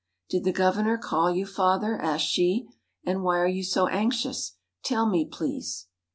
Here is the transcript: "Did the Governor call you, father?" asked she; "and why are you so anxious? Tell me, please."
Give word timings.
"Did 0.29 0.45
the 0.45 0.51
Governor 0.51 0.97
call 0.97 1.31
you, 1.31 1.45
father?" 1.45 1.95
asked 1.95 2.25
she; 2.25 2.67
"and 3.05 3.21
why 3.21 3.37
are 3.37 3.45
you 3.47 3.63
so 3.63 3.85
anxious? 3.85 4.55
Tell 4.81 5.07
me, 5.07 5.25
please." 5.31 5.89